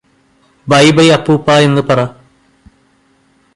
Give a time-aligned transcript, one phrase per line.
[0.67, 1.99] bye-bye അപ്പൂപ്പാ എന്ന് പറ